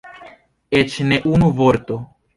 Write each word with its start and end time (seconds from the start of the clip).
Eĉ 0.79 0.97
ne 1.11 1.19
unu 1.35 1.51
vorto. 1.63 2.03